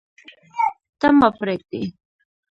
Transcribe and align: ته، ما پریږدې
ته، 0.99 1.07
ما 1.19 1.29
پریږدې 1.39 1.81